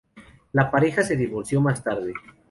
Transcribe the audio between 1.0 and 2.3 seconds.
se divorció más tarde.